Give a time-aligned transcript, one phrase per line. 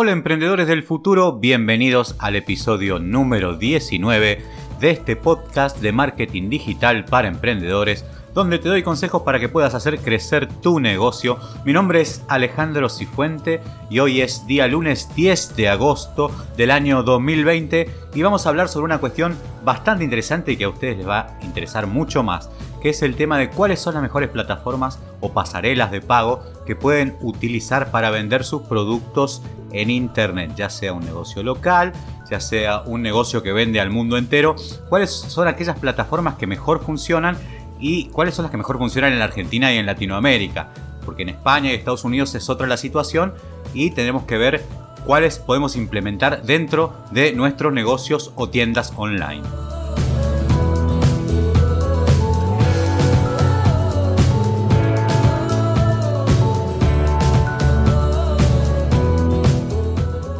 [0.00, 4.40] Hola emprendedores del futuro, bienvenidos al episodio número 19
[4.78, 9.74] de este podcast de marketing digital para emprendedores donde te doy consejos para que puedas
[9.74, 11.38] hacer crecer tu negocio.
[11.64, 17.02] Mi nombre es Alejandro Cifuente y hoy es día lunes 10 de agosto del año
[17.02, 21.08] 2020 y vamos a hablar sobre una cuestión bastante interesante y que a ustedes les
[21.08, 22.48] va a interesar mucho más,
[22.80, 26.76] que es el tema de cuáles son las mejores plataformas o pasarelas de pago que
[26.76, 29.42] pueden utilizar para vender sus productos
[29.72, 31.92] en Internet, ya sea un negocio local,
[32.30, 34.56] ya sea un negocio que vende al mundo entero,
[34.88, 37.36] cuáles son aquellas plataformas que mejor funcionan
[37.80, 40.70] y cuáles son las que mejor funcionan en Argentina y en Latinoamérica.
[41.04, 43.34] Porque en España y Estados Unidos es otra la situación
[43.72, 44.64] y tenemos que ver
[45.06, 49.42] cuáles podemos implementar dentro de nuestros negocios o tiendas online.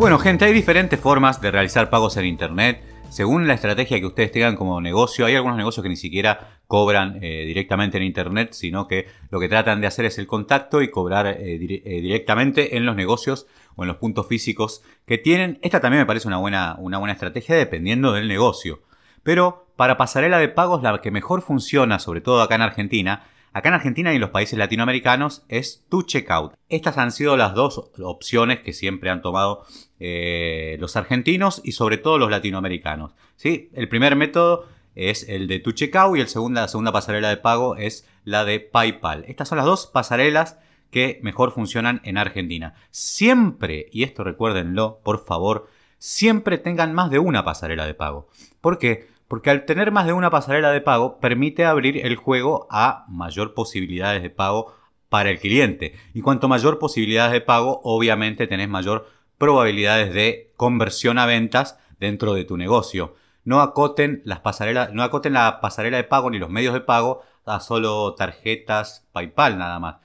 [0.00, 4.32] Bueno gente, hay diferentes formas de realizar pagos en Internet según la estrategia que ustedes
[4.32, 8.88] tengan como negocio, hay algunos negocios que ni siquiera cobran eh, directamente en Internet, sino
[8.88, 12.86] que lo que tratan de hacer es el contacto y cobrar eh, eh, directamente en
[12.86, 15.58] los negocios o en los puntos físicos que tienen.
[15.60, 18.80] Esta también me parece una buena, una buena estrategia dependiendo del negocio.
[19.22, 23.70] Pero para pasarela de pagos, la que mejor funciona, sobre todo acá en Argentina, Acá
[23.70, 26.54] en Argentina y en los países latinoamericanos es tu checkout.
[26.68, 29.64] Estas han sido las dos opciones que siempre han tomado
[29.98, 33.14] eh, los argentinos y sobre todo los latinoamericanos.
[33.34, 33.68] ¿sí?
[33.74, 37.38] El primer método es el de tu checkout y el segunda, la segunda pasarela de
[37.38, 39.24] pago es la de PayPal.
[39.26, 40.58] Estas son las dos pasarelas
[40.90, 42.74] que mejor funcionan en Argentina.
[42.90, 48.28] Siempre, y esto recuérdenlo por favor, siempre tengan más de una pasarela de pago.
[48.60, 49.08] ¿Por qué?
[49.30, 53.54] Porque al tener más de una pasarela de pago permite abrir el juego a mayor
[53.54, 54.74] posibilidades de pago
[55.08, 55.94] para el cliente.
[56.12, 59.06] Y cuanto mayor posibilidades de pago, obviamente tenés mayor
[59.38, 63.14] probabilidades de conversión a ventas dentro de tu negocio.
[63.44, 67.22] No acoten las pasarelas, no acoten la pasarela de pago ni los medios de pago
[67.46, 69.98] a solo tarjetas PayPal nada más.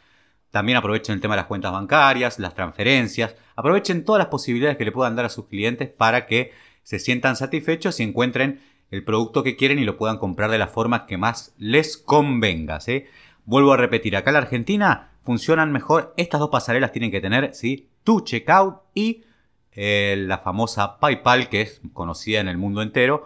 [0.51, 4.85] También aprovechen el tema de las cuentas bancarias, las transferencias, aprovechen todas las posibilidades que
[4.85, 6.53] le puedan dar a sus clientes para que
[6.83, 10.67] se sientan satisfechos y encuentren el producto que quieren y lo puedan comprar de la
[10.67, 12.79] forma que más les convenga.
[13.45, 17.53] Vuelvo a repetir, acá en la Argentina funcionan mejor, estas dos pasarelas tienen que tener
[17.53, 17.89] ¿sí?
[18.03, 19.23] tu checkout y
[19.73, 23.25] eh, la famosa PayPal que es conocida en el mundo entero.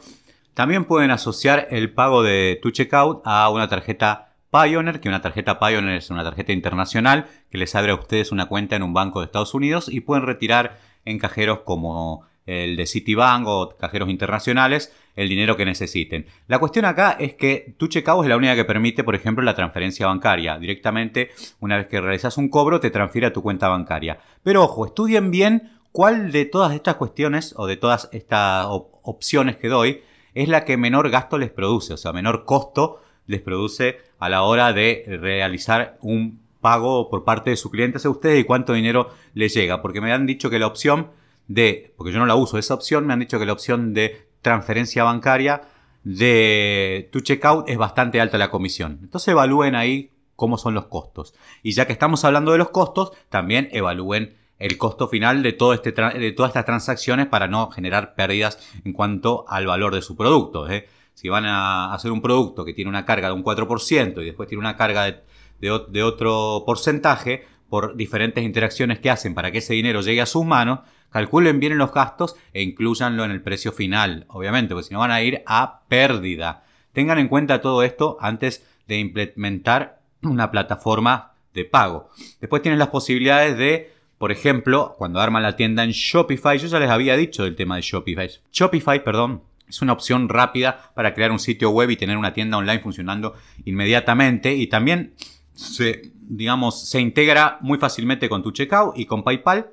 [0.54, 5.60] También pueden asociar el pago de tu checkout a una tarjeta Pioneer, que una tarjeta
[5.60, 9.20] Pioneer es una tarjeta internacional que les abre a ustedes una cuenta en un banco
[9.20, 14.94] de Estados Unidos y pueden retirar en cajeros como el de Citibank o cajeros internacionales,
[15.16, 16.26] el dinero que necesiten.
[16.48, 19.56] La cuestión acá es que tu checkout es la única que permite, por ejemplo, la
[19.56, 20.58] transferencia bancaria.
[20.58, 24.20] Directamente, una vez que realizas un cobro, te transfiere a tu cuenta bancaria.
[24.44, 29.68] Pero ojo, estudien bien cuál de todas estas cuestiones o de todas estas opciones que
[29.68, 30.02] doy
[30.34, 34.44] es la que menor gasto les produce, o sea, menor costo les produce a la
[34.44, 39.10] hora de realizar un pago por parte de su cliente hacia ustedes y cuánto dinero
[39.34, 39.82] les llega.
[39.82, 41.12] Porque me han dicho que la opción
[41.50, 44.30] de, porque yo no la uso esa opción, me han dicho que la opción de
[44.42, 45.64] transferencia bancaria
[46.04, 49.00] de tu checkout es bastante alta la comisión.
[49.02, 51.34] Entonces evalúen ahí cómo son los costos.
[51.64, 55.74] Y ya que estamos hablando de los costos, también evalúen el costo final de, todo
[55.74, 60.16] este de todas estas transacciones para no generar pérdidas en cuanto al valor de su
[60.16, 60.70] producto.
[60.70, 60.88] ¿eh?
[61.16, 64.48] Si van a hacer un producto que tiene una carga de un 4% y después
[64.48, 65.22] tiene una carga de,
[65.60, 70.44] de otro porcentaje, por diferentes interacciones que hacen para que ese dinero llegue a sus
[70.44, 70.80] manos,
[71.12, 75.12] calculen bien los gastos e incluyanlo en el precio final, obviamente, porque si no van
[75.12, 76.64] a ir a pérdida.
[76.94, 82.10] Tengan en cuenta todo esto antes de implementar una plataforma de pago.
[82.40, 86.80] Después tienen las posibilidades de, por ejemplo, cuando arman la tienda en Shopify, yo ya
[86.80, 88.30] les había dicho del tema de Shopify.
[88.52, 92.58] Shopify, perdón, es una opción rápida para crear un sitio web y tener una tienda
[92.58, 95.14] online funcionando inmediatamente y también
[95.54, 99.72] se, digamos, se integra muy fácilmente con tu checkout y con PayPal,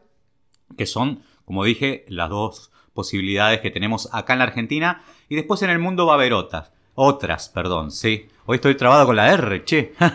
[0.77, 5.03] que son, como dije, las dos posibilidades que tenemos acá en la Argentina.
[5.29, 6.73] Y después en el mundo va a haber otras.
[6.95, 8.27] Otras, perdón, sí.
[8.47, 9.93] Hoy estoy trabado con la R, che.
[10.01, 10.09] va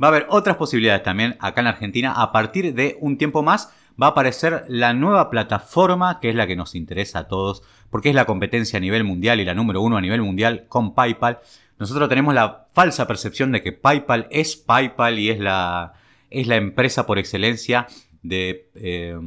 [0.00, 2.12] a haber otras posibilidades también acá en la Argentina.
[2.12, 6.46] A partir de un tiempo más va a aparecer la nueva plataforma que es la
[6.46, 9.80] que nos interesa a todos, porque es la competencia a nivel mundial y la número
[9.80, 11.38] uno a nivel mundial con PayPal.
[11.78, 15.94] Nosotros tenemos la falsa percepción de que PayPal es PayPal y es la,
[16.30, 17.86] es la empresa por excelencia
[18.22, 19.18] de, eh,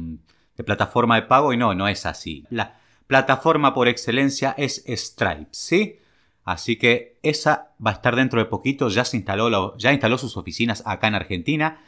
[0.56, 2.44] de plataforma de pago y no, no es así.
[2.50, 6.00] La plataforma por excelencia es Stripe, ¿sí?
[6.44, 10.36] Así que esa va a estar dentro de poquito, ya se instaló, ya instaló sus
[10.36, 11.80] oficinas acá en Argentina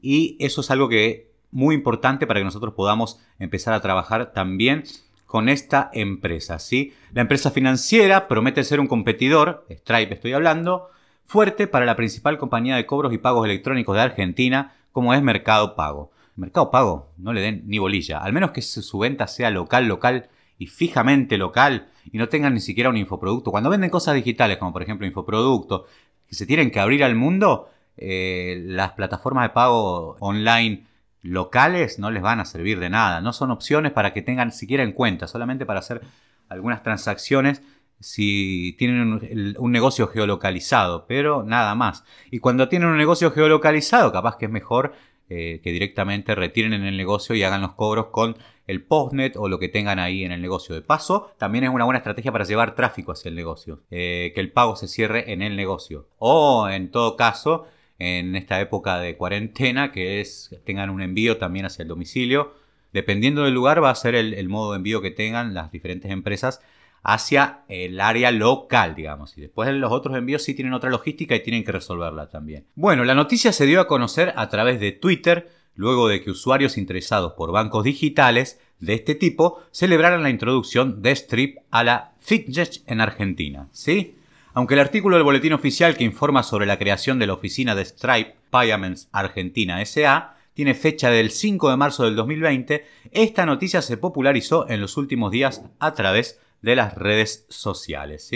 [0.00, 4.84] y eso es algo que muy importante para que nosotros podamos empezar a trabajar también
[5.26, 6.60] con esta empresa.
[6.60, 6.94] ¿sí?
[7.12, 10.90] La empresa financiera promete ser un competidor, Stripe estoy hablando,
[11.26, 15.74] fuerte para la principal compañía de cobros y pagos electrónicos de Argentina, como es Mercado
[15.74, 16.12] Pago.
[16.36, 20.28] Mercado Pago, no le den ni bolilla, al menos que su venta sea local, local
[20.58, 23.50] y fijamente local y no tengan ni siquiera un infoproducto.
[23.50, 25.82] Cuando venden cosas digitales, como por ejemplo infoproductos,
[26.28, 30.86] que se tienen que abrir al mundo, eh, las plataformas de pago online
[31.22, 33.20] locales no les van a servir de nada.
[33.20, 36.02] No son opciones para que tengan siquiera en cuenta, solamente para hacer
[36.48, 37.62] algunas transacciones
[38.00, 42.04] si tienen un, negocio geolocalizado, pero nada más.
[42.30, 44.92] Y cuando tienen un negocio geolocalizado, capaz que es mejor
[45.30, 48.36] eh, que directamente retiren en el negocio y hagan los cobros con
[48.66, 50.74] el postnet o lo que tengan ahí en el negocio.
[50.74, 54.40] De paso, también es una buena estrategia para llevar tráfico hacia el negocio, eh, que
[54.40, 56.08] el pago se cierre en el negocio.
[56.18, 57.66] O en todo caso,
[57.98, 62.54] en esta época de cuarentena, que es tengan un envío también hacia el domicilio.
[62.92, 66.60] Dependiendo del lugar va a ser el, modo de envío que tengan las diferentes empresas
[67.04, 69.36] hacia el área local, digamos.
[69.36, 72.66] Y después los otros envíos sí tienen otra logística y tienen que resolverla también.
[72.74, 76.78] Bueno, la noticia se dio a conocer a través de Twitter luego de que usuarios
[76.78, 82.82] interesados por bancos digitales de este tipo celebraran la introducción de Strip a la Fitness
[82.86, 83.68] en Argentina.
[83.70, 84.16] ¿Sí?
[84.54, 87.84] Aunque el artículo del boletín oficial que informa sobre la creación de la oficina de
[87.84, 93.96] Stripe Payments Argentina SA tiene fecha del 5 de marzo del 2020, esta noticia se
[93.96, 98.30] popularizó en los últimos días a través de las redes sociales.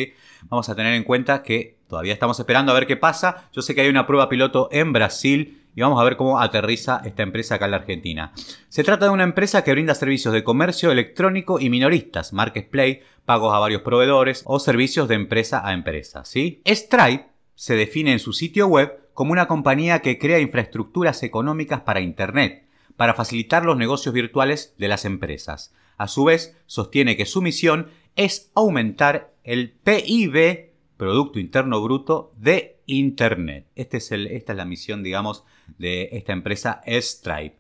[0.45, 3.49] Vamos a tener en cuenta que todavía estamos esperando a ver qué pasa.
[3.53, 7.01] Yo sé que hay una prueba piloto en Brasil y vamos a ver cómo aterriza
[7.05, 8.33] esta empresa acá en la Argentina.
[8.69, 13.55] Se trata de una empresa que brinda servicios de comercio electrónico y minoristas, marketplace, pagos
[13.55, 16.25] a varios proveedores o servicios de empresa a empresa.
[16.25, 22.01] Stripe se define en su sitio web como una compañía que crea infraestructuras económicas para
[22.01, 22.67] Internet,
[22.97, 25.73] para facilitar los negocios virtuales de las empresas.
[25.97, 32.81] A su vez, sostiene que su misión es aumentar el PIB, Producto Interno Bruto, de
[32.87, 33.67] Internet.
[33.77, 35.45] Este es esta es la misión, digamos,
[35.79, 37.57] de esta empresa Stripe.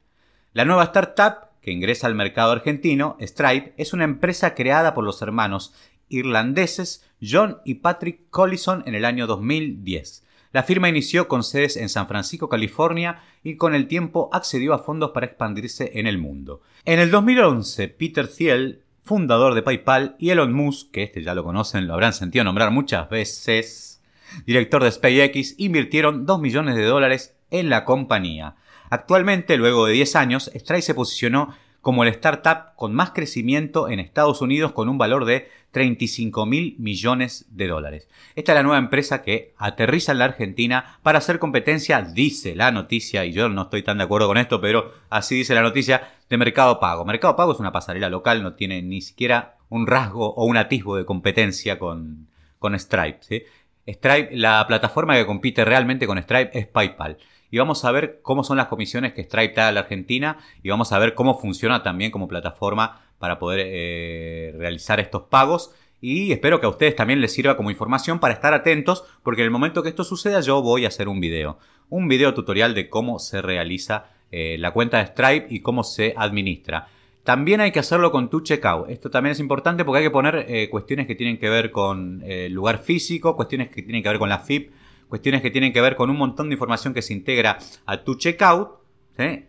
[0.54, 5.22] La nueva startup que ingresa al mercado argentino, Stripe es una empresa creada por los
[5.22, 5.74] hermanos
[6.08, 10.24] irlandeses John y Patrick Collison en el año 2010.
[10.50, 14.80] La firma inició con sedes en San Francisco, California, y con el tiempo accedió a
[14.80, 16.62] fondos para expandirse en el mundo.
[16.84, 21.42] En el 2011, Peter Thiel, fundador de PayPal, y Elon Musk, que este ya lo
[21.42, 24.02] conocen, lo habrán sentido nombrar muchas veces,
[24.44, 28.56] director de SpaceX, invirtieron 2 millones de dólares en la compañía.
[28.90, 34.00] Actualmente, luego de 10 años, Stripe se posicionó como la startup con más crecimiento en
[34.00, 38.08] Estados Unidos con un valor de 35 mil millones de dólares.
[38.34, 42.72] Esta es la nueva empresa que aterriza en la Argentina para hacer competencia, dice la
[42.72, 46.12] noticia, y yo no estoy tan de acuerdo con esto, pero así dice la noticia,
[46.28, 47.04] de Mercado Pago.
[47.04, 50.96] Mercado Pago es una pasarela local, no tiene ni siquiera un rasgo o un atisbo
[50.96, 52.28] de competencia con,
[52.58, 53.46] con Stripe.
[53.86, 57.18] Stripe, la plataforma que compite realmente con Stripe es PayPal
[57.50, 60.68] y vamos a ver cómo son las comisiones que Stripe da a la Argentina y
[60.68, 65.72] vamos a ver cómo funciona también como plataforma para poder eh, realizar estos pagos.
[66.00, 69.46] Y espero que a ustedes también les sirva como información para estar atentos, porque en
[69.46, 71.58] el momento que esto suceda yo voy a hacer un video.
[71.88, 76.14] Un video tutorial de cómo se realiza eh, la cuenta de Stripe y cómo se
[76.16, 76.88] administra.
[77.24, 78.88] También hay que hacerlo con tu checkout.
[78.88, 82.22] Esto también es importante porque hay que poner eh, cuestiones que tienen que ver con
[82.24, 84.70] el lugar físico, cuestiones que tienen que ver con la FIP,
[85.08, 88.14] cuestiones que tienen que ver con un montón de información que se integra a tu
[88.16, 88.78] checkout.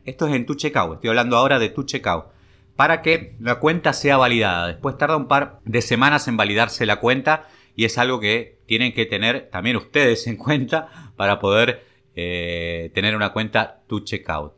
[0.06, 2.26] Esto es en tu checkout, estoy hablando ahora de tu checkout.
[2.76, 4.68] Para que la cuenta sea validada.
[4.68, 8.94] Después tarda un par de semanas en validarse la cuenta y es algo que tienen
[8.94, 11.86] que tener también ustedes en cuenta para poder
[12.16, 14.54] eh, tener una cuenta tu checkout.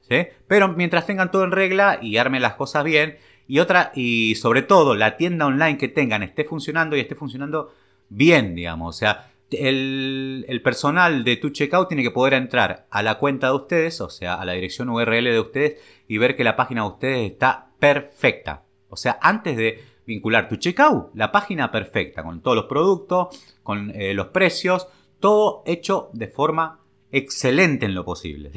[0.48, 3.18] Pero mientras tengan todo en regla y armen las cosas bien
[3.48, 7.74] y otra y sobre todo la tienda online que tengan esté funcionando y esté funcionando
[8.10, 8.96] bien, digamos.
[8.96, 13.54] O sea, el, personal de tu checkout tiene que poder entrar a la cuenta de
[13.54, 16.88] ustedes, o sea, a la dirección URL de ustedes y ver que la página de
[16.88, 18.64] ustedes está perfecta.
[18.90, 23.28] O sea, antes de vincular tu checkout, la página perfecta, con todos los productos,
[23.64, 24.88] con eh, los precios,
[25.20, 26.80] todo hecho de forma
[27.12, 28.52] excelente en lo posible.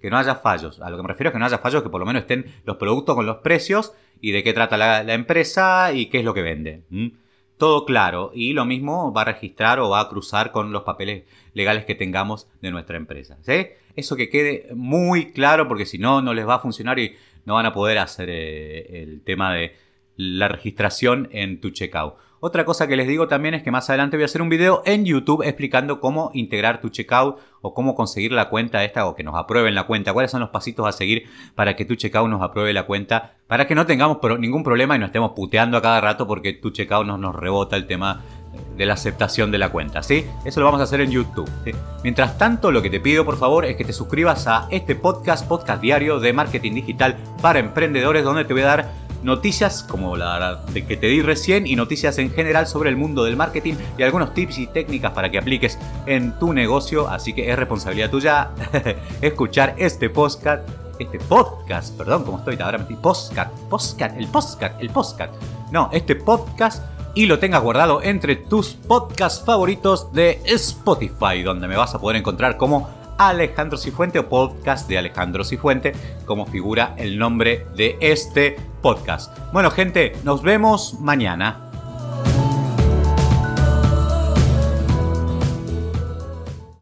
[0.00, 0.80] Que no haya fallos.
[0.80, 2.46] A lo que me refiero es que no haya fallos, que por lo menos estén
[2.64, 6.34] los productos con los precios y de qué trata la, empresa y qué es lo
[6.34, 6.84] que vende
[7.58, 11.24] todo claro y lo mismo va a registrar o va a cruzar con los papeles
[11.54, 13.38] legales que tengamos de nuestra empresa.
[13.42, 13.68] ¿sí?
[13.94, 17.54] Eso que quede muy claro porque si no, no les va a funcionar y no
[17.54, 19.74] van a poder hacer eh, el tema de
[20.16, 22.14] la registración en tu checkout.
[22.40, 24.82] Otra cosa que les digo también es que más adelante voy a hacer un video
[24.84, 29.22] en YouTube explicando cómo integrar tu checkout o cómo conseguir la cuenta esta o que
[29.22, 30.12] nos aprueben la cuenta.
[30.12, 31.24] Cuáles son los pasitos a seguir
[31.54, 33.36] para que tu checkout nos apruebe la cuenta.
[33.46, 36.70] Para que no tengamos ningún problema y no estemos puteando a cada rato porque tu
[36.70, 38.22] checkout nos, nos rebota el tema
[38.76, 40.26] de la aceptación de la cuenta, ¿sí?
[40.44, 41.50] Eso lo vamos a hacer en YouTube.
[42.02, 45.46] Mientras tanto, lo que te pido por favor es que te suscribas a este podcast,
[45.46, 50.62] podcast diario de marketing digital para emprendedores, donde te voy a dar noticias como la
[50.72, 54.32] que te di recién y noticias en general sobre el mundo del marketing y algunos
[54.32, 57.08] tips y técnicas para que apliques en tu negocio.
[57.08, 58.50] Así que es responsabilidad tuya
[59.20, 60.66] escuchar este podcast.
[60.98, 65.34] Este podcast, perdón, como estoy ahora metí podcast, podcast, el podcast, el podcast.
[65.70, 66.82] No, este podcast
[67.14, 72.16] y lo tengas guardado entre tus podcasts favoritos de Spotify, donde me vas a poder
[72.16, 75.92] encontrar como Alejandro Cifuente o podcast de Alejandro Cifuente,
[76.24, 78.56] como figura el nombre de este
[79.52, 81.65] Bueno, gente, nos vemos mañana.